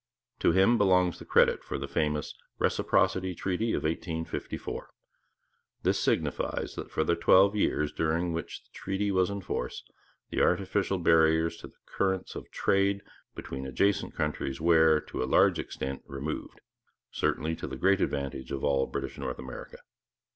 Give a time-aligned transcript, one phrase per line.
[0.39, 4.89] To him belongs the credit for the famous Reciprocity Treaty of 1854.
[5.83, 9.83] This signifies that for the twelve years during which the treaty was in force
[10.31, 13.03] the artificial barriers to the currents of trade
[13.35, 16.61] between adjacent countries were, to a large extent, removed,
[17.11, 19.77] certainly to the great advantage of all British North America.